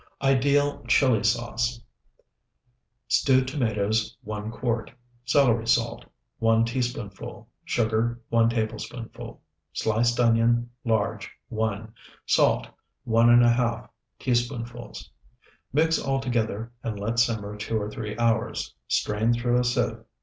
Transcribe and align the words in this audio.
IDEAL 0.23 0.83
CHILI 0.87 1.21
SAUCE 1.23 1.79
Stewed 3.07 3.47
tomatoes, 3.47 4.17
1 4.23 4.49
quart. 4.49 4.89
Celery 5.25 5.67
salt, 5.67 6.05
1 6.39 6.65
teaspoonful. 6.65 7.47
Sugar, 7.63 8.19
1 8.29 8.49
tablespoonful. 8.49 9.39
Sliced 9.73 10.19
onion, 10.19 10.71
large, 10.83 11.29
1. 11.49 11.93
Salt, 12.25 12.67
1½ 13.07 13.89
teaspoonfuls. 14.17 15.07
Mix 15.71 15.99
all 15.99 16.19
together 16.19 16.71
and 16.83 16.99
let 16.99 17.19
simmer 17.19 17.55
two 17.55 17.77
or 17.79 17.91
three 17.91 18.17
hours. 18.17 18.73
Strain 18.87 19.33
through 19.33 19.59
a 19.59 19.63
sieve. 19.63 19.99